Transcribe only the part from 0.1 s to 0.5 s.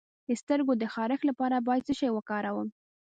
د